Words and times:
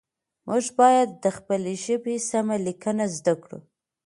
موږ 0.47 0.65
باید 0.79 1.09
د 1.23 1.25
خپلې 1.37 1.73
ژبې 1.85 2.15
سمه 2.29 2.55
لیکنه 2.67 3.05
زده 3.15 3.33
کړو 3.43 3.59